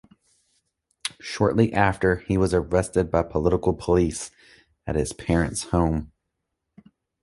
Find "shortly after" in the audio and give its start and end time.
1.19-2.15